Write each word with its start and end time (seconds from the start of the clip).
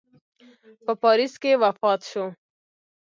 په 0.85 0.93
پاریس 1.01 1.33
کې 1.41 1.51
وفات 1.63 1.99
سو. 2.11 2.25